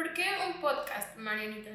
[0.00, 1.72] ¿Por qué un podcast, Marianita?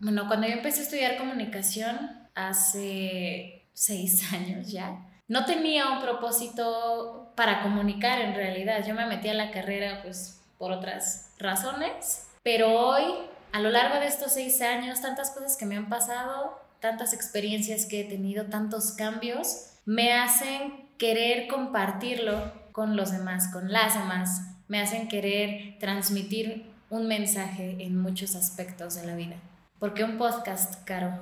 [0.00, 7.30] Bueno, cuando yo empecé a estudiar comunicación hace seis años ya, no tenía un propósito
[7.36, 8.84] para comunicar en realidad.
[8.84, 13.04] Yo me metí a la carrera pues por otras razones, pero hoy,
[13.52, 17.86] a lo largo de estos seis años, tantas cosas que me han pasado, tantas experiencias
[17.86, 24.40] que he tenido, tantos cambios, me hacen querer compartirlo con los demás, con las demás,
[24.66, 29.36] me hacen querer transmitir un mensaje en muchos aspectos de la vida.
[29.78, 31.12] ¿Por qué un podcast, Caro?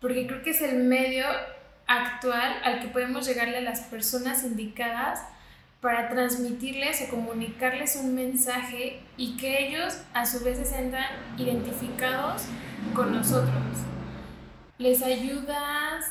[0.00, 1.24] Porque creo que es el medio
[1.86, 5.20] actual al que podemos llegarle a las personas indicadas
[5.80, 11.06] para transmitirles o comunicarles un mensaje y que ellos a su vez se sientan
[11.38, 12.42] identificados
[12.94, 13.54] con nosotros.
[14.78, 16.04] Les ayudas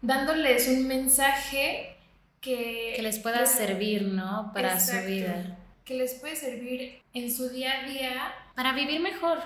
[0.00, 1.96] dándoles un mensaje
[2.40, 4.50] que, que les pueda servir, ¿no?
[4.52, 5.58] Para su vida.
[5.84, 8.34] Que les puede servir en su día a día.
[8.54, 9.38] Para vivir mejor.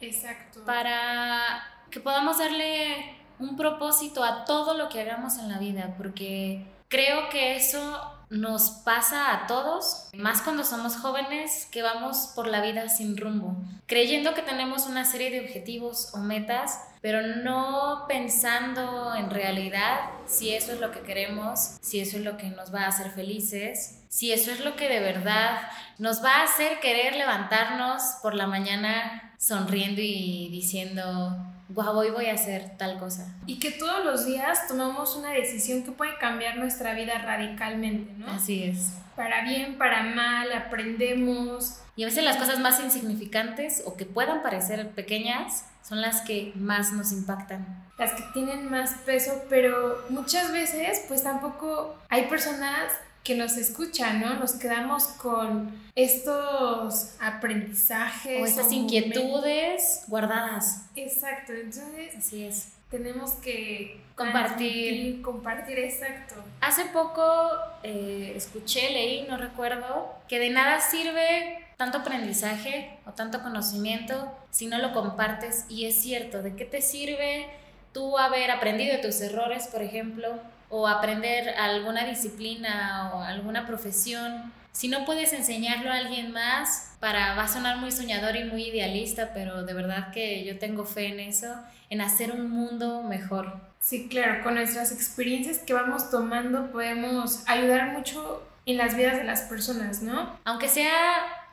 [0.00, 0.64] Exacto.
[0.64, 6.64] Para que podamos darle un propósito a todo lo que hagamos en la vida, porque
[6.88, 12.62] creo que eso nos pasa a todos, más cuando somos jóvenes que vamos por la
[12.62, 19.14] vida sin rumbo, creyendo que tenemos una serie de objetivos o metas, pero no pensando
[19.14, 22.84] en realidad si eso es lo que queremos, si eso es lo que nos va
[22.84, 25.62] a hacer felices, si eso es lo que de verdad
[25.96, 31.34] nos va a hacer querer levantarnos por la mañana sonriendo y diciendo,
[31.70, 33.34] wow, hoy voy a hacer tal cosa.
[33.46, 38.30] Y que todos los días tomamos una decisión que puede cambiar nuestra vida radicalmente, ¿no?
[38.30, 38.98] Así es.
[39.16, 41.80] Para bien, para mal, aprendemos.
[41.96, 46.52] Y a veces las cosas más insignificantes o que puedan parecer pequeñas son las que
[46.54, 47.82] más nos impactan.
[47.96, 52.92] Las que tienen más peso, pero muchas veces pues tampoco hay personas
[53.24, 54.34] que nos escuchan, ¿no?
[54.34, 58.42] Nos quedamos con estos aprendizajes.
[58.42, 60.86] O estas inquietudes guardadas.
[60.96, 62.16] Exacto, entonces.
[62.16, 62.72] Así es.
[62.90, 65.22] Tenemos que compartir.
[65.22, 66.34] Compartir, exacto.
[66.60, 67.50] Hace poco
[67.82, 74.66] eh, escuché, leí, no recuerdo, que de nada sirve tanto aprendizaje o tanto conocimiento si
[74.66, 75.64] no lo compartes.
[75.68, 77.46] Y es cierto, ¿de qué te sirve
[77.92, 80.28] tú haber aprendido de tus errores, por ejemplo?
[80.74, 87.34] O aprender alguna disciplina o alguna profesión, si no puedes enseñarlo a alguien más, para
[87.34, 91.08] va a sonar muy soñador y muy idealista, pero de verdad que yo tengo fe
[91.08, 91.54] en eso,
[91.90, 93.60] en hacer un mundo mejor.
[93.80, 99.24] Sí, claro, con nuestras experiencias que vamos tomando podemos ayudar mucho en las vidas de
[99.24, 100.38] las personas, ¿no?
[100.44, 100.90] Aunque sea,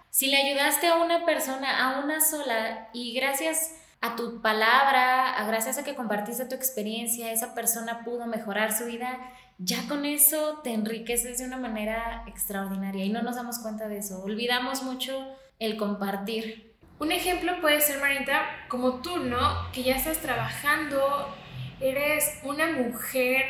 [0.09, 3.71] si le ayudaste a una persona, a una sola, y gracias
[4.01, 8.85] a tu palabra, a gracias a que compartiste tu experiencia, esa persona pudo mejorar su
[8.85, 9.19] vida,
[9.57, 13.97] ya con eso te enriqueces de una manera extraordinaria y no nos damos cuenta de
[13.97, 14.21] eso.
[14.23, 16.75] Olvidamos mucho el compartir.
[16.97, 19.69] Un ejemplo puede ser, Marita, como tú, ¿no?
[19.73, 21.35] Que ya estás trabajando,
[21.81, 23.43] eres una mujer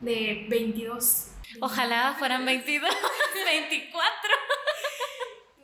[0.00, 1.30] de 22.
[1.60, 2.90] Ojalá fueran 22,
[3.46, 4.02] 24.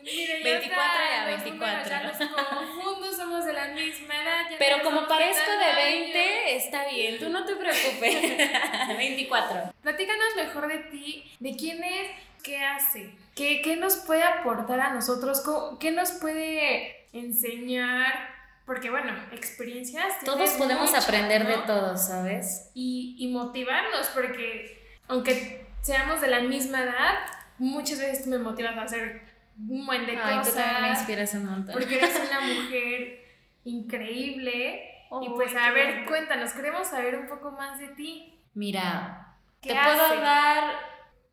[0.02, 0.82] 24
[1.20, 2.02] a 24.
[2.04, 4.46] Los somos de la misma edad.
[4.58, 8.96] Pero como parezco de 20, está bien, tú no te preocupes.
[8.96, 9.72] 24.
[9.82, 12.10] Platícanos mejor de ti, de quién es,
[12.42, 15.42] qué hace, qué, qué nos puede aportar a nosotros,
[15.78, 18.40] qué nos puede enseñar.
[18.66, 20.20] Porque bueno, experiencias.
[20.24, 22.70] Todos podemos aprender de todos, ¿sabes?
[22.74, 27.18] Y, y motivarnos, porque aunque seamos de la misma edad,
[27.58, 29.22] muchas veces tú me motivas a hacer
[29.56, 31.74] un buen de Ay, Tú también me inspiras un montón.
[31.74, 33.24] Porque eres una mujer
[33.64, 34.90] increíble.
[35.22, 38.38] y pues, a ver, cuéntanos, queremos saber un poco más de ti.
[38.54, 40.64] Mira, te puedo dar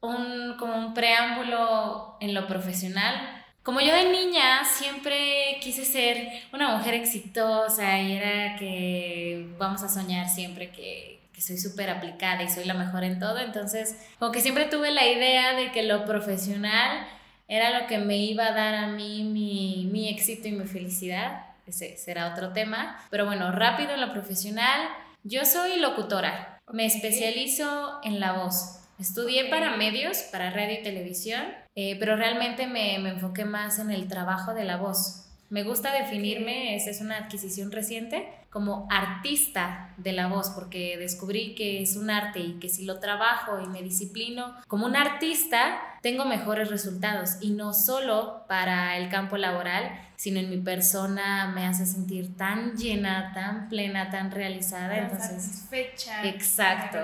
[0.02, 3.46] un, como un preámbulo en lo profesional.
[3.64, 9.90] Como yo de niña siempre quise ser una mujer exitosa y era que vamos a
[9.90, 14.32] soñar siempre que, que soy súper aplicada y soy la mejor en todo, entonces como
[14.32, 17.06] que siempre tuve la idea de que lo profesional
[17.48, 21.46] era lo que me iba a dar a mí mi, mi éxito y mi felicidad.
[21.66, 23.00] Ese será otro tema.
[23.10, 24.90] Pero bueno, rápido en lo profesional.
[25.24, 26.60] Yo soy locutora.
[26.72, 28.80] Me especializo en la voz.
[29.00, 31.44] Estudié para medios, para radio y televisión,
[31.76, 35.28] eh, pero realmente me, me enfoqué más en el trabajo de la voz.
[35.50, 38.28] Me gusta definirme, esa es una adquisición reciente,
[38.58, 42.98] como artista de la voz, porque descubrí que es un arte y que si lo
[42.98, 47.38] trabajo y me disciplino como un artista, tengo mejores resultados.
[47.40, 52.76] Y no solo para el campo laboral, sino en mi persona me hace sentir tan
[52.76, 54.98] llena, tan plena, tan realizada.
[54.98, 56.28] Entonces, satisfecha.
[56.28, 56.98] Exacto.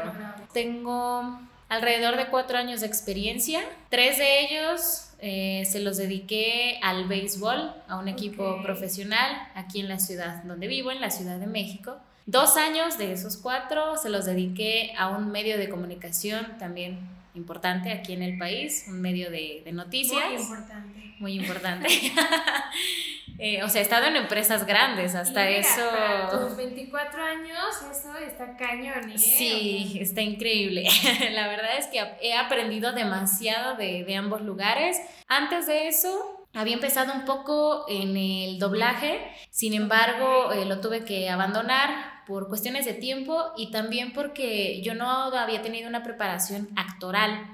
[0.54, 1.40] Tengo
[1.74, 3.62] alrededor de cuatro años de experiencia.
[3.90, 9.90] Tres de ellos eh, se los dediqué al béisbol, a un equipo profesional aquí en
[9.90, 11.98] la ciudad donde vivo, en la Ciudad de México.
[12.26, 17.00] Dos años de esos cuatro se los dediqué a un medio de comunicación también
[17.36, 20.24] importante aquí en el país, un medio de, noticias.
[20.30, 21.16] Muy importante.
[21.20, 21.88] Muy importante.
[23.40, 25.90] Eh, o sea, he estado en empresas grandes, hasta eso.
[25.90, 27.58] Para tus 24 años,
[27.92, 29.12] eso está cañón.
[29.12, 29.18] ¿eh?
[29.18, 30.88] Sí, está increíble.
[31.32, 34.98] La verdad es que he aprendido demasiado de, de ambos lugares.
[35.28, 39.20] Antes de eso, había empezado un poco en el doblaje,
[39.50, 44.94] sin embargo, eh, lo tuve que abandonar por cuestiones de tiempo y también porque yo
[44.94, 47.48] no había tenido una preparación actoral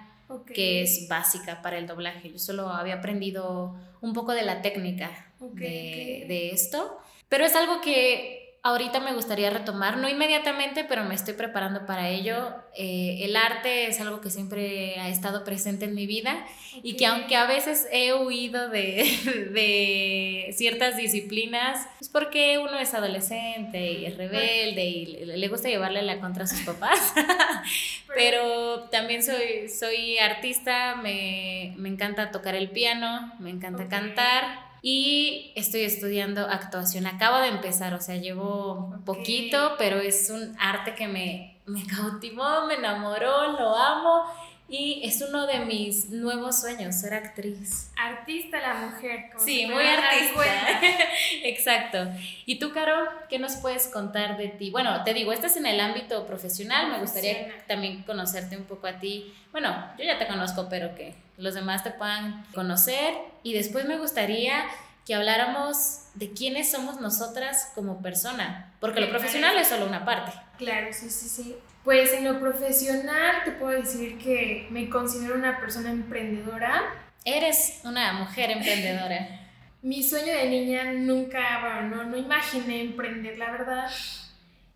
[0.54, 2.32] que es básica para el doblaje.
[2.32, 6.98] Yo solo había aprendido un poco de la técnica de, de esto,
[7.28, 12.10] pero es algo que ahorita me gustaría retomar, no inmediatamente, pero me estoy preparando para
[12.10, 12.54] ello.
[12.76, 16.46] Eh, el arte es algo que siempre ha estado presente en mi vida
[16.84, 19.04] y que aunque a veces he huido de,
[19.54, 26.02] de ciertas disciplinas, es porque uno es adolescente y es rebelde y le, gusta llevarle
[26.02, 27.14] la contra a sus papás,
[28.14, 35.52] pero también soy, soy artista, me, me encanta tocar el piano, me encanta cantar y
[35.56, 37.06] estoy estudiando actuación.
[37.08, 42.66] Acabo de empezar, o sea, llevo poquito, pero es un arte que me, me cautivó,
[42.68, 44.24] me enamoró, lo amo
[44.70, 47.92] y es uno de mis nuevos sueños, ser actriz.
[47.98, 49.32] Artista la mujer.
[49.44, 50.80] sí, muy artista.
[51.44, 52.08] Exacto.
[52.46, 54.70] ¿Y tú, Caro, qué nos puedes contar de ti?
[54.70, 59.00] Bueno, te digo, estás en el ámbito profesional, me gustaría también conocerte un poco a
[59.00, 59.34] ti.
[59.52, 63.16] Bueno, yo ya te conozco, pero que los demás te puedan conocer.
[63.42, 64.66] Y después me gustaría
[65.06, 70.32] que habláramos de quiénes somos nosotras como persona, porque lo profesional es solo una parte.
[70.60, 71.56] Claro, sí, sí, sí.
[71.84, 76.94] Pues en lo profesional te puedo decir que me considero una persona emprendedora.
[77.24, 79.48] Eres una mujer emprendedora.
[79.82, 83.90] Mi sueño de niña nunca, bueno, no, no imaginé emprender, la verdad.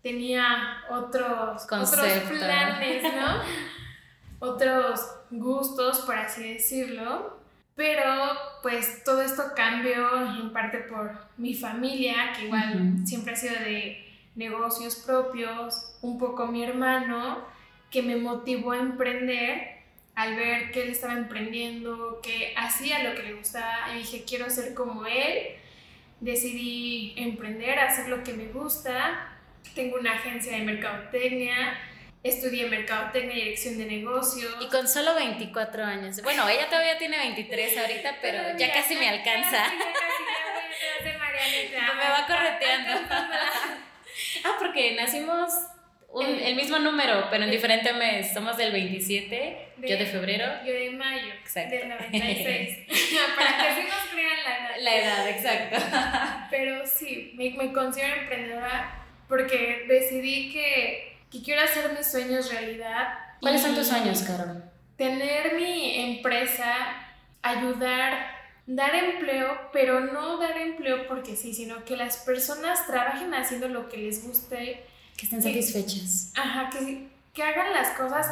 [0.02, 3.42] Tenía otros, otros planes, ¿no?
[4.38, 7.38] otros gustos, por así decirlo.
[7.76, 8.04] Pero
[8.62, 14.03] pues todo esto cambió en parte por mi familia, que igual siempre ha sido de
[14.34, 17.44] negocios propios, un poco mi hermano,
[17.90, 19.74] que me motivó a emprender
[20.14, 24.48] al ver que él estaba emprendiendo, que hacía lo que le gustaba, y dije, quiero
[24.50, 25.56] ser como él.
[26.20, 29.36] Decidí emprender, hacer lo que me gusta.
[29.74, 31.76] Tengo una agencia de mercadotecnia,
[32.22, 34.54] estudié mercadotecnia y dirección de negocios.
[34.60, 36.22] Y con solo 24 años.
[36.22, 39.50] Bueno, ella todavía tiene 23 ahorita, pero, ya casi me alcanza.
[39.50, 39.84] Ya casi,
[41.72, 42.92] ya, ya me va correteando.
[44.44, 45.52] Ah, porque nacimos
[46.22, 48.32] el mismo número, pero en diferente mes.
[48.32, 50.46] Somos del 27, yo de febrero.
[50.64, 51.74] Yo de mayo, exacto.
[51.74, 52.78] del 96.
[53.36, 54.76] Para que así nos crean la edad.
[54.80, 56.46] La edad, exacto.
[56.50, 63.18] pero sí, me, me considero emprendedora porque decidí que, que quiero hacer mis sueños realidad.
[63.40, 64.62] ¿Cuáles son tus sueños, Carol?
[64.96, 66.74] Tener mi empresa,
[67.42, 68.33] ayudar
[68.66, 73.88] dar empleo, pero no dar empleo porque sí, sino que las personas trabajen haciendo lo
[73.88, 74.84] que les guste.
[75.16, 76.32] Que estén satisfechas.
[76.36, 78.26] Ajá, que, que hagan las cosas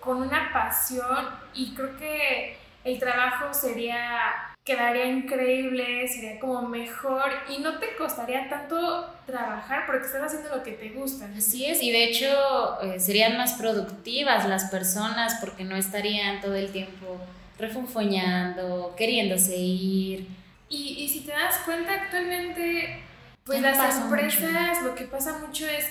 [0.00, 7.58] con una pasión y creo que el trabajo sería, quedaría increíble, sería como mejor y
[7.58, 11.28] no te costaría tanto trabajar porque estás haciendo lo que te gusta.
[11.36, 16.56] Así es, y de hecho eh, serían más productivas las personas porque no estarían todo
[16.56, 17.20] el tiempo
[17.58, 20.28] refunfuñando, queriéndose ir.
[20.68, 23.02] Y, y si te das cuenta, actualmente,
[23.44, 25.86] pues las empresas, lo que pasa mucho es,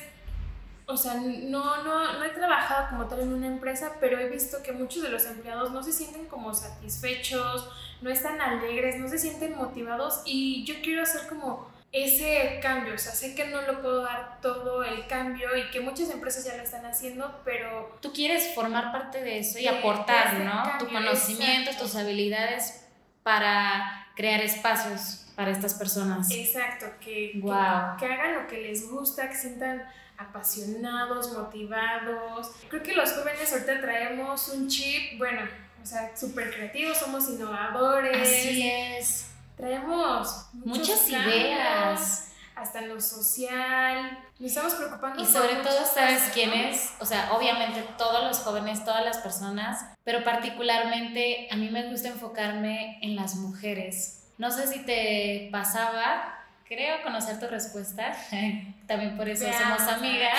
[0.85, 4.61] o sea, no, no, no he trabajado como tal en una empresa, pero he visto
[4.63, 7.69] que muchos de los empleados no se sienten como satisfechos,
[8.01, 12.97] no están alegres, no se sienten motivados y yo quiero hacer como ese cambio, o
[12.97, 16.55] sea, sé que no lo puedo dar todo el cambio y que muchas empresas ya
[16.55, 17.97] lo están haciendo, pero...
[18.01, 20.77] Tú quieres formar parte de eso y aportar, ¿no?
[20.79, 22.85] tu conocimiento, tus habilidades
[23.23, 26.31] para crear espacios para estas personas.
[26.31, 27.97] Exacto, que, wow.
[27.99, 29.83] que, que hagan lo que les gusta, que sientan
[30.17, 32.51] apasionados, motivados.
[32.69, 35.41] Creo que los jóvenes ahorita traemos un chip, bueno,
[35.81, 38.21] o sea, súper creativos, somos innovadores.
[38.21, 39.30] Así es
[39.61, 42.27] traemos muchas ideas.
[42.53, 45.23] Hasta en lo social, nos estamos preocupando.
[45.23, 46.91] Y sobre todo, ¿sabes quién es?
[46.99, 52.09] O sea, obviamente todos los jóvenes, todas las personas, pero particularmente a mí me gusta
[52.09, 54.27] enfocarme en las mujeres.
[54.37, 58.15] No sé si te pasaba, creo conocer tu respuesta,
[58.87, 60.37] también por eso somos amigas,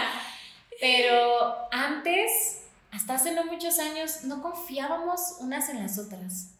[0.80, 6.54] pero antes hasta hace no muchos años no confiábamos unas en las otras.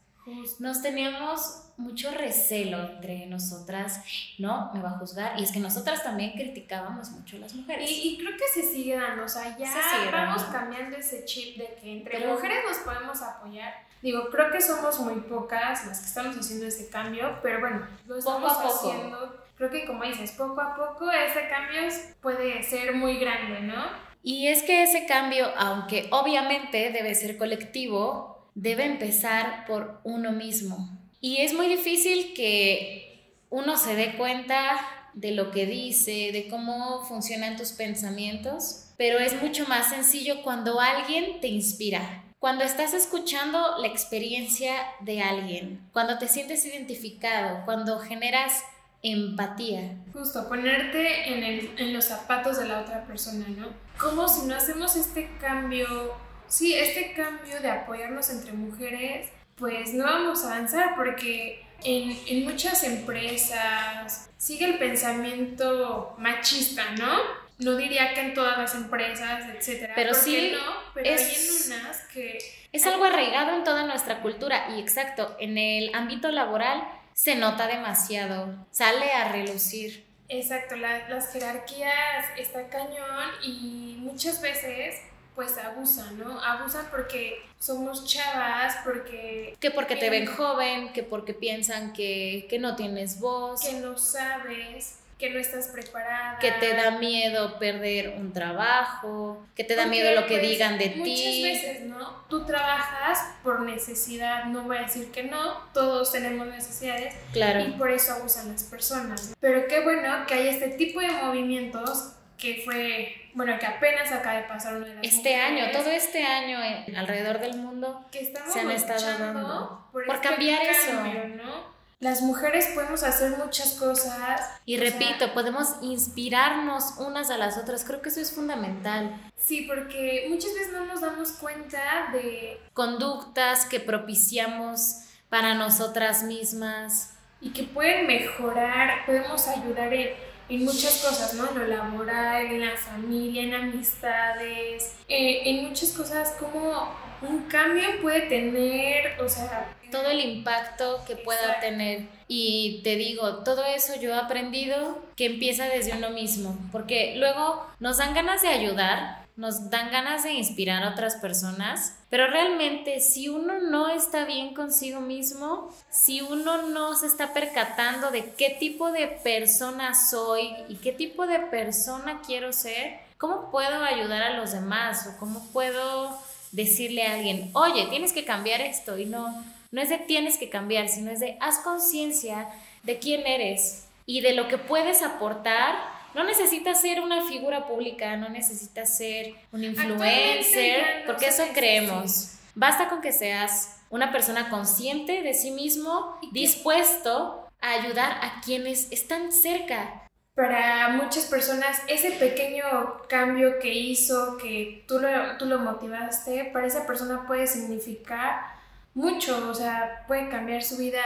[0.60, 4.00] Nos teníamos mucho recelo entre nosotras,
[4.38, 4.70] ¿no?
[4.72, 5.38] Me va a juzgar.
[5.38, 7.90] Y es que nosotras también criticábamos mucho a las mujeres.
[7.90, 9.70] Y, creo que se sigue dando, o sea, ya
[10.12, 13.74] vamos cambiando ese chip de que entre mujeres nos podemos apoyar.
[14.00, 18.16] Digo, creo que somos muy pocas las que estamos haciendo ese cambio, pero bueno, lo
[18.16, 19.42] estamos haciendo.
[19.56, 21.80] Creo que como dices, poco a poco ese cambio
[22.20, 24.12] puede ser muy grande, ¿no?
[24.24, 30.98] Y es que ese cambio, aunque obviamente debe ser colectivo, debe empezar por uno mismo.
[31.20, 34.80] Y es muy difícil que uno se dé cuenta
[35.14, 40.80] de lo que dice, de cómo funcionan tus pensamientos, pero es mucho más sencillo cuando
[40.80, 42.24] alguien te inspira.
[42.38, 48.64] Cuando estás escuchando la experiencia de alguien, cuando te sientes identificado, cuando generas
[49.02, 49.96] empatía.
[50.12, 53.68] Justo, ponerte en, el, en los zapatos de la otra persona, ¿no?
[54.00, 56.14] Como si no hacemos este cambio,
[56.52, 62.44] sí, este cambio de apoyarnos entre mujeres, pues no vamos a avanzar porque en, en
[62.44, 67.16] muchas empresas sigue el pensamiento machista, ¿no?
[67.58, 69.94] No diría que en todas las empresas, etcétera.
[69.94, 72.38] Pero sí, no, pero es, hay en unas que...
[72.72, 76.82] Es algo arraigado en toda nuestra cultura y exacto, en el ámbito laboral
[77.14, 80.04] se nota demasiado, sale a relucir.
[80.28, 85.00] Exacto, las jerarquías está cañón y muchas veces
[85.34, 86.40] pues abusan, ¿no?
[86.40, 89.56] Abusan porque somos chavas, porque...
[89.60, 93.60] Que porque te ven joven, que porque piensan que, que no tienes voz.
[93.62, 96.38] Que no sabes, que no estás preparada.
[96.38, 100.78] Que te da miedo perder un trabajo, que te da miedo lo que pues, digan
[100.78, 100.98] de ti.
[100.98, 102.24] Muchas veces, ¿no?
[102.28, 107.14] Tú trabajas por necesidad, no voy a decir que no, todos tenemos necesidades.
[107.32, 107.60] Claro.
[107.60, 109.32] Y por eso abusan las personas.
[109.40, 114.38] Pero qué bueno que hay este tipo de movimientos que fue, bueno, que apenas acaba
[114.38, 116.58] de pasar una de las Este año, todo este año
[116.96, 120.92] alrededor del mundo que se han estado dando por, este cambiar eso.
[121.36, 121.72] ¿no?
[122.00, 124.40] Las mujeres podemos hacer muchas cosas.
[124.66, 127.84] Y repito, podemos inspirarnos unas a las otras.
[127.84, 129.20] Creo que eso es fundamental.
[129.36, 134.96] Sí, porque muchas veces no nos damos cuenta de conductas que propiciamos
[135.28, 137.14] para nosotras mismas.
[137.40, 141.48] Y que pueden mejorar, podemos ayudar en en muchas cosas, ¿no?
[141.48, 147.84] En lo laboral, en la familia, en amistades, eh, en muchas cosas como un cambio
[148.02, 149.74] puede tener, o sea...
[149.90, 152.06] Todo el impacto que pueda tener.
[152.26, 157.66] Y te digo, todo eso yo he aprendido que empieza desde uno mismo, porque luego
[157.78, 163.00] nos dan ganas de ayudar, nos dan ganas de inspirar a otras personas, pero realmente
[163.00, 168.56] si uno no está bien consigo mismo, si uno no se está percatando de qué
[168.60, 174.36] tipo de persona soy y qué tipo de persona quiero ser, ¿cómo puedo ayudar a
[174.36, 176.18] los demás o cómo puedo
[176.52, 180.50] decirle a alguien, oye, tienes que cambiar esto y no, no es de tienes que
[180.50, 182.48] cambiar, sino es de haz conciencia
[182.82, 185.74] de quién eres y de lo que puedes aportar
[186.14, 192.38] no necesitas ser una figura pública, no necesitas ser un influencer, porque eso creemos.
[192.54, 198.90] Basta con que seas una persona consciente de sí mismo, dispuesto a ayudar a quienes
[198.90, 200.08] están cerca.
[200.34, 202.64] Para muchas personas, ese pequeño
[203.08, 208.46] cambio que hizo, que tú lo, tú lo motivaste, para esa persona puede significar
[208.94, 211.02] mucho, o sea, puede cambiar su vida.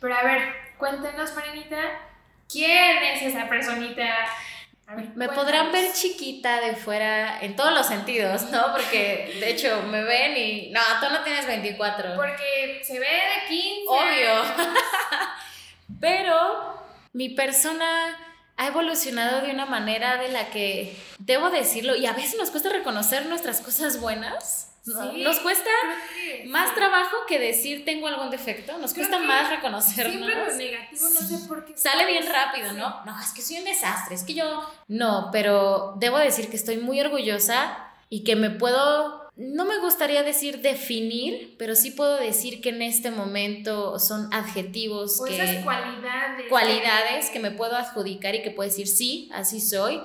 [0.00, 0.42] Pero a ver,
[0.78, 1.78] cuéntenos, Marinita,
[2.48, 4.06] ¿Quién es esa personita?
[5.14, 8.72] me podrán ver chiquita de fuera en todos los sentidos, ¿no?
[8.72, 12.16] Porque de hecho me ven y no, tú no tienes 24.
[12.16, 13.86] Porque se ve de 15.
[13.86, 14.54] Obvio.
[16.00, 18.16] Pero mi persona
[18.56, 22.70] ha evolucionado de una manera de la que debo decirlo y a veces nos cuesta
[22.70, 24.77] reconocer nuestras cosas buenas
[25.16, 25.70] nos cuesta
[26.46, 30.14] más trabajo que decir tengo algún defecto, nos cuesta más reconocernos.
[30.14, 31.76] Siempre lo negativo, no sé por qué.
[31.76, 33.04] Sale bien rápido, ¿no?
[33.04, 34.68] No, es que soy un desastre, es que yo...
[34.88, 37.78] No, pero debo decir que estoy muy orgullosa
[38.08, 39.28] y que me puedo...
[39.36, 45.22] No me gustaría decir definir, pero sí puedo decir que en este momento son adjetivos
[45.24, 45.34] que...
[45.34, 46.48] Esas cualidades.
[46.48, 50.00] Cualidades que me puedo adjudicar y que puedo decir, sí, así soy.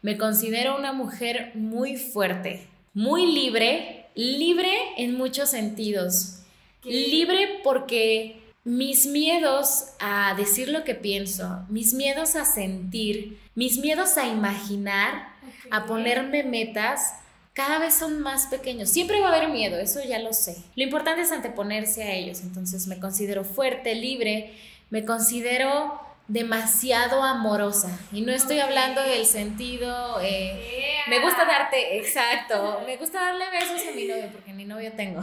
[0.00, 6.40] Me considero una mujer muy fuerte, muy libre, libre en muchos sentidos.
[6.84, 14.18] Libre porque mis miedos a decir lo que pienso, mis miedos a sentir, mis miedos
[14.18, 15.28] a imaginar,
[15.70, 17.14] a ponerme metas,
[17.54, 18.88] cada vez son más pequeños.
[18.88, 20.56] Siempre va a haber miedo, eso ya lo sé.
[20.76, 22.42] Lo importante es anteponerse a ellos.
[22.42, 24.54] Entonces me considero fuerte, libre,
[24.90, 27.98] me considero demasiado amorosa.
[28.12, 30.20] Y no estoy hablando del sentido...
[30.20, 34.92] Eh, me gusta darte, exacto, me gusta darle besos a mi novio, porque ni novio
[34.92, 35.22] tengo.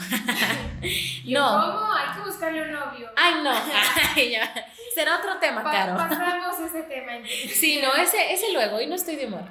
[1.25, 1.47] no.
[1.47, 1.93] ¿Cómo?
[1.93, 3.11] Hay que buscarle un novio.
[3.15, 3.53] Ay, no.
[4.95, 5.95] Será otro tema, Caro.
[5.95, 7.11] Pasamos ese tema.
[7.53, 9.43] Sí, no, ese, ese luego, y no estoy de humor.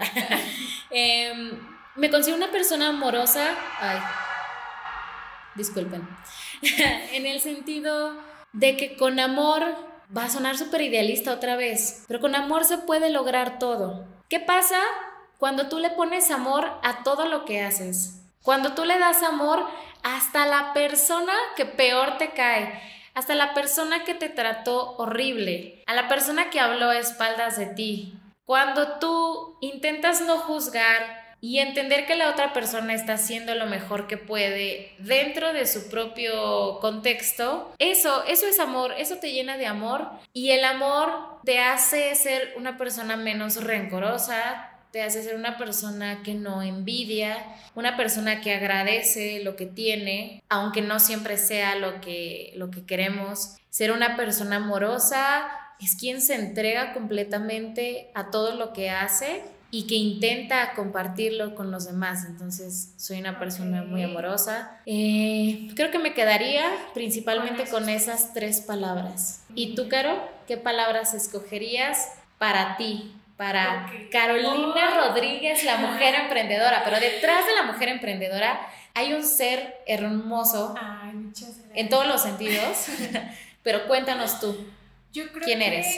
[0.90, 1.52] Em,
[1.94, 3.54] me considero una persona amorosa.
[3.78, 3.98] Ay,
[5.54, 6.08] disculpen.
[7.12, 8.16] en el sentido
[8.52, 12.78] de que con amor va a sonar súper idealista otra vez, pero con amor se
[12.78, 14.04] puede lograr todo.
[14.28, 14.78] ¿Qué pasa
[15.38, 18.20] cuando tú le pones amor a todo lo que haces?
[18.42, 19.64] Cuando tú le das amor
[20.02, 22.80] hasta la persona que peor te cae,
[23.14, 27.66] hasta la persona que te trató horrible, a la persona que habló a espaldas de
[27.66, 28.18] ti.
[28.44, 34.06] Cuando tú intentas no juzgar, y entender que la otra persona está haciendo lo mejor
[34.06, 39.66] que puede dentro de su propio contexto, eso, eso es amor, eso te llena de
[39.66, 41.10] amor y el amor
[41.44, 47.36] te hace ser una persona menos rencorosa, te hace ser una persona que no envidia,
[47.74, 52.86] una persona que agradece lo que tiene, aunque no siempre sea lo que, lo que
[52.86, 53.58] queremos.
[53.68, 55.46] Ser una persona amorosa
[55.78, 59.42] es quien se entrega completamente a todo lo que hace
[59.74, 62.24] y que intenta compartirlo con los demás.
[62.28, 64.78] Entonces, soy una persona muy amorosa.
[64.86, 69.44] Eh, creo que me quedaría principalmente con esas tres palabras.
[69.56, 70.30] ¿Y tú, Caro?
[70.46, 73.16] ¿Qué palabras escogerías para ti?
[73.36, 76.82] Para Carolina Rodríguez, la mujer emprendedora.
[76.84, 78.60] Pero detrás de la mujer emprendedora
[78.94, 80.76] hay un ser hermoso
[81.74, 82.86] en todos los sentidos.
[83.64, 84.56] Pero cuéntanos tú.
[85.12, 85.88] Yo creo ¿Quién eres?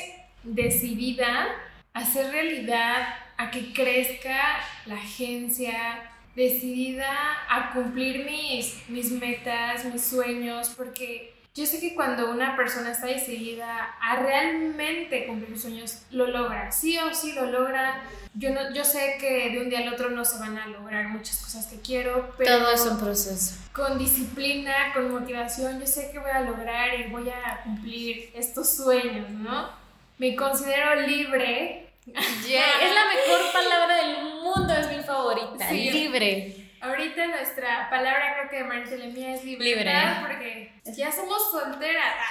[0.44, 1.48] Decidida
[1.92, 7.08] a hacer realidad a que crezca la agencia, decidida
[7.48, 13.06] a cumplir mis, mis metas, mis sueños, porque yo sé que cuando una persona está
[13.06, 18.02] decidida a realmente cumplir sus sueños, lo logra, sí o sí lo logra.
[18.34, 21.08] Yo, no, yo sé que de un día al otro no se van a lograr
[21.08, 22.58] muchas cosas que quiero, pero...
[22.58, 23.56] Todo es un proceso.
[23.72, 28.68] Con disciplina, con motivación, yo sé que voy a lograr y voy a cumplir estos
[28.68, 29.70] sueños, ¿no?
[30.18, 35.70] Me considero libre es la mejor palabra del mundo, es mi favorita.
[35.72, 36.66] Libre.
[36.80, 39.64] Ahorita nuestra palabra creo que de Maricela mía es libre.
[39.64, 39.92] Libre.
[40.20, 42.14] Porque ya somos solteras.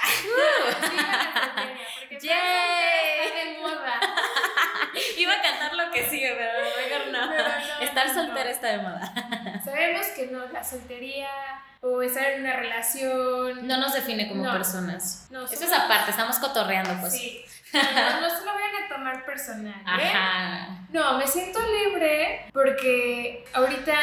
[2.08, 4.00] Uh, Está de moda.
[5.18, 7.26] Iba a cantar lo que sigue, pero no.
[7.26, 7.80] no.
[7.80, 9.60] Estar soltera está de moda.
[9.64, 11.28] Sabemos que no, la soltería
[11.80, 13.66] o estar en una relación.
[13.66, 15.28] No nos define como personas.
[15.50, 17.12] Eso es aparte, estamos cotorreando, pues.
[17.12, 17.44] Sí.
[17.72, 19.74] No, no, se lo vayan a tomar personal.
[19.74, 19.84] ¿eh?
[19.84, 20.86] Ajá.
[20.90, 23.94] No, me siento libre porque ahorita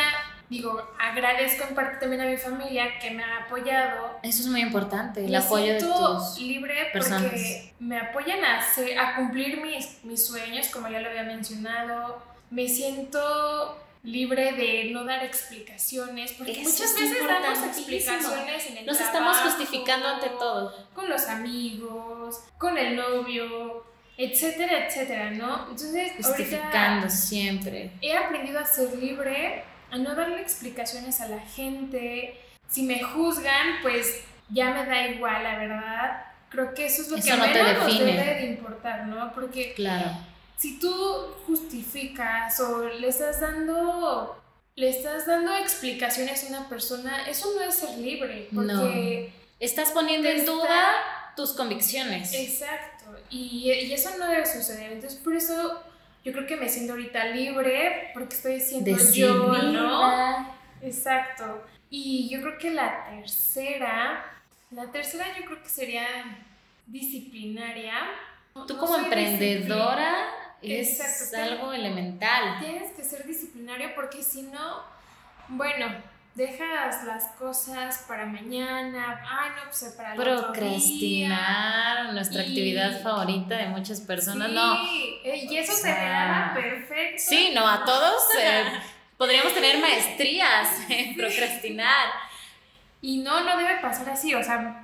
[0.49, 4.19] digo, agradezco en parte también a mi familia que me ha apoyado.
[4.21, 9.15] Eso es muy importante, el apoyo de tus libre porque me apoyan a, hacer, a
[9.15, 12.21] cumplir mis, mis sueños, como ya lo había mencionado.
[12.51, 18.99] Me siento libre de no dar explicaciones, porque muchas veces damos explicaciones en el Nos
[18.99, 20.73] estamos justificando ante todo.
[20.93, 23.85] Con los amigos, con el novio,
[24.17, 25.69] etcétera, etcétera, ¿no?
[25.69, 27.91] Entonces, justificando siempre.
[28.01, 32.37] He aprendido a ser libre, a no darle explicaciones a la gente.
[32.67, 36.25] Si me juzgan, pues ya me da igual, la verdad.
[36.49, 39.31] Creo que eso es lo que no menos nos debe de importar, ¿no?
[39.33, 40.32] Porque claro
[40.63, 40.89] si tú
[41.45, 44.41] justificas o le estás dando
[44.77, 50.29] le estás dando explicaciones a una persona, eso no es ser libre, porque estás poniendo
[50.29, 50.95] en duda
[51.35, 52.33] tus convicciones.
[52.33, 54.93] Exacto, y, y, eso no debe suceder.
[54.93, 55.83] Entonces, por eso
[56.23, 60.55] yo creo que me siento ahorita libre, porque estoy siendo yo, ¿no?
[60.81, 61.65] Exacto.
[61.89, 64.25] Y yo creo que la tercera,
[64.71, 66.07] la tercera yo creo que sería
[66.87, 67.95] disciplinaria.
[68.65, 72.59] Tú como emprendedora es algo elemental.
[72.59, 74.83] Tienes que ser disciplinario porque si no,
[75.49, 75.87] bueno,
[76.35, 83.67] dejas las cosas para mañana, ay no, pues para el Procrastinar, nuestra actividad favorita de
[83.67, 84.75] muchas personas, no.
[85.23, 87.21] Eh, y eso te perfecto.
[87.21, 88.63] Sí, no, a todos eh,
[89.17, 92.07] podríamos tener maestrías en procrastinar.
[93.01, 94.82] Y no, no debe pasar así, o sea,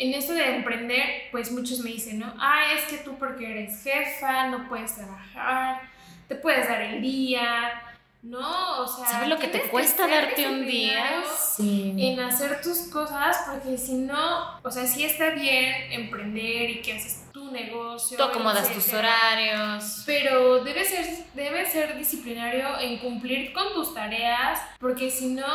[0.00, 2.34] en esto de emprender, pues muchos me dicen, ¿no?
[2.38, 5.82] Ah, es que tú porque eres jefa, no puedes trabajar,
[6.26, 7.82] te puedes dar el día,
[8.22, 8.80] ¿no?
[8.80, 11.22] O sea, ¿sabes lo que te cuesta darte un día?
[11.54, 11.94] Sí.
[11.98, 16.94] En hacer tus cosas, porque si no, o sea, sí está bien emprender y que
[16.94, 17.19] haces
[17.50, 18.16] tu negocio.
[18.16, 20.02] Tú acomodas tus horarios.
[20.06, 25.46] Pero debe ser, debe ser disciplinario en cumplir con tus tareas, porque si no,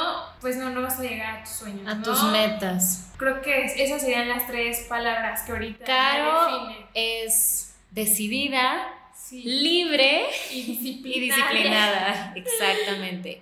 [0.41, 1.87] pues no, no vas a llegar a tus sueños.
[1.87, 3.11] A tus metas.
[3.17, 8.87] Creo que esas serían las tres palabras que ahorita Caro es decidida,
[9.31, 10.61] libre y
[11.19, 12.33] disciplinada.
[12.35, 13.41] Exactamente.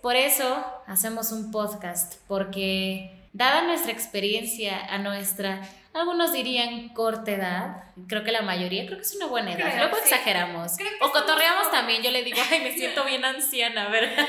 [0.00, 5.62] Por eso hacemos un podcast, porque dada nuestra experiencia, a nuestra
[5.94, 7.84] algunos dirían corta edad.
[8.08, 9.78] Creo que la mayoría, creo que es una buena edad.
[9.78, 10.72] Luego exageramos.
[11.00, 12.02] O cotorreamos también.
[12.02, 14.26] Yo le digo, ay, me siento bien anciana, ¿verdad?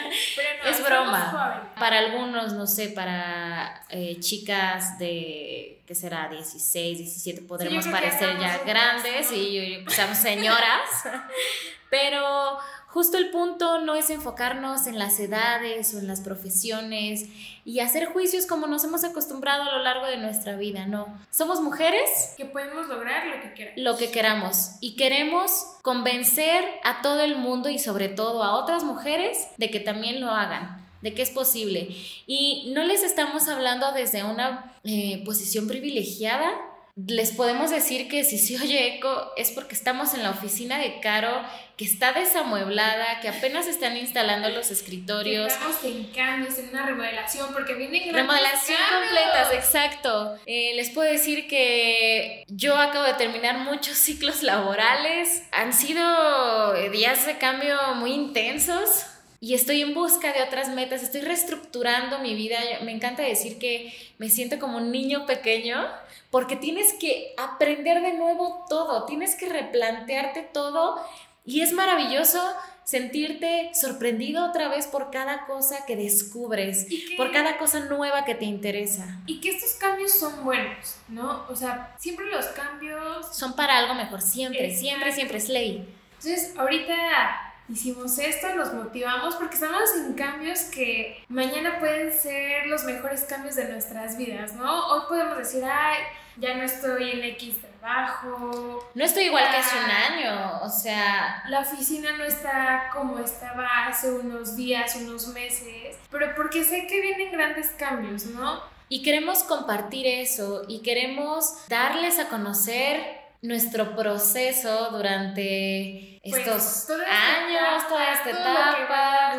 [0.66, 1.74] es broma.
[1.80, 6.30] Para algunos, no sé, para eh, chicas de, ¿qué será?
[6.30, 10.90] 16, 17, podremos parecer ya grandes y yo, seamos señoras.
[11.90, 12.60] Pero
[12.96, 17.26] justo el punto no es enfocarnos en las edades o en las profesiones
[17.66, 21.06] y hacer juicios como nos hemos acostumbrado a lo largo de nuestra vida, no.
[21.30, 23.84] Somos mujeres que podemos lograr lo que queramos.
[23.84, 28.86] Lo que queramos y queremos convencer a todo el mundo y sobre todo a otras
[28.86, 31.90] mujeres de que también lo hagan de que es posible.
[32.26, 36.50] Y no les estamos hablando desde una eh, posición privilegiada,
[36.96, 41.02] les podemos decir que si se oye eco es porque estamos en la oficina de
[41.02, 41.42] Caro,
[41.76, 45.52] que está desamueblada, que apenas están instalando los escritorios.
[45.52, 50.38] estamos en cambios, en una remodelación, porque vienen Remodelación completas, exacto.
[50.46, 55.44] Eh, les puedo decir que yo acabo de terminar muchos ciclos laborales.
[55.52, 59.06] Han sido días de cambio muy intensos
[59.40, 62.58] y estoy en busca de otras metas, estoy reestructurando mi vida.
[62.84, 65.86] Me encanta decir que me siento como un niño pequeño
[66.32, 71.00] porque tienes que aprender de nuevo todo, tienes que replantearte todo
[71.46, 72.42] y es maravilloso
[72.84, 78.46] sentirte sorprendido otra vez por cada cosa que descubres, por cada cosa nueva que te
[78.46, 79.22] interesa.
[79.26, 81.46] Y que estos cambios son buenos, ¿no?
[81.50, 83.36] O sea, siempre los cambios...
[83.36, 85.88] Son para algo mejor, siempre, siempre, siempre es ley.
[86.20, 92.84] Entonces, ahorita hicimos esto, nos motivamos porque estamos en cambios que mañana pueden ser los
[92.84, 94.88] mejores cambios de nuestras vidas, ¿no?
[94.88, 96.00] Hoy podemos decir, ay,
[96.38, 98.90] ya no estoy en X trabajo.
[98.94, 101.44] No estoy igual que hace un año, o sea...
[101.48, 107.02] La oficina no está como estaba hace unos días, unos meses, pero porque sé que
[107.02, 108.62] vienen grandes cambios, ¿no?
[108.90, 117.88] Y queremos compartir eso y queremos darles a conocer nuestro proceso durante pues, estos años,
[117.88, 119.38] toda esta etapa,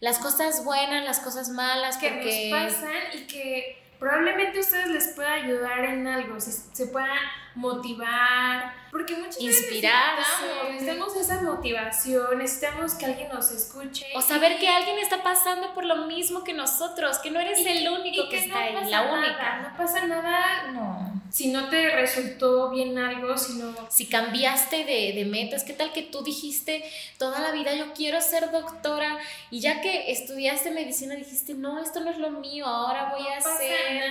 [0.00, 2.10] las cosas buenas, las cosas malas que
[2.50, 7.18] nos pasan y que probablemente a ustedes les pueda ayudar en algo, se, se puedan
[7.54, 14.06] motivar, porque muchas veces necesitamos, esa motivación, necesitamos que alguien nos escuche.
[14.14, 17.86] O saber que alguien está pasando por lo mismo que nosotros, que no eres el
[17.88, 19.58] único que, está ahí, la única.
[19.58, 23.74] No pasa nada, no si no te resultó bien algo, sino...
[23.88, 26.84] Si cambiaste de, de, metas, ¿qué tal que tú dijiste
[27.18, 29.18] toda la vida yo quiero ser doctora
[29.50, 33.40] y ya que estudiaste medicina dijiste, no, esto no es lo mío, ahora voy a
[33.40, 34.10] ser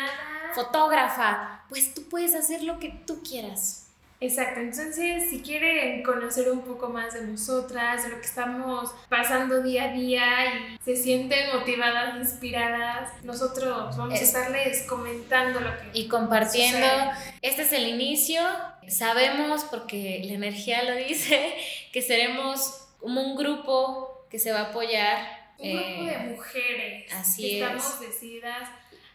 [0.54, 1.64] fotógrafa?
[1.70, 3.89] Pues tú puedes hacer lo que tú quieras.
[4.22, 9.64] Exacto, entonces si quieren conocer un poco más de nosotras, de lo que estamos pasando
[9.64, 16.00] día a día y se sienten motivadas, inspiradas, nosotros vamos a estarles comentando lo que...
[16.00, 16.86] Y compartiendo.
[17.42, 18.42] Este es el inicio,
[18.90, 21.56] sabemos, porque la energía lo dice,
[21.94, 25.54] que seremos como un grupo que se va a apoyar.
[25.60, 27.14] Un grupo de eh, mujeres.
[27.14, 28.70] Así que Estamos decididas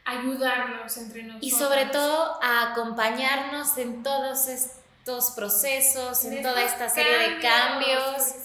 [0.06, 1.46] ayudarnos entre nosotros.
[1.46, 7.38] Y sobre todo a acompañarnos en todos estos estos procesos, en, toda esta serie de
[7.38, 8.36] cambios.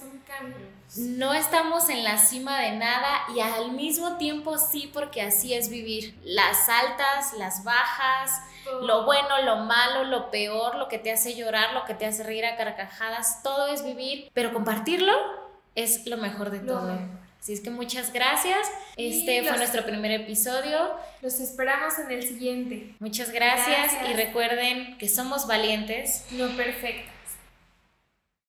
[0.98, 5.70] No estamos en la cima de nada y al mismo tiempo sí, porque así es
[5.70, 6.20] vivir.
[6.26, 8.42] Las altas, las bajas,
[8.82, 12.24] lo bueno, lo malo, lo peor, lo que te hace llorar, lo que te hace
[12.24, 15.14] reír a carcajadas, todo es vivir, pero compartirlo
[15.76, 17.00] es lo mejor de todo.
[17.40, 18.68] Así es que muchas gracias.
[18.98, 20.92] Este fue nuestro primer episodio.
[21.22, 22.96] Los esperamos en el siguiente.
[23.00, 26.26] Muchas gracias, y recuerden que somos valientes.
[26.32, 27.19] No perfectas.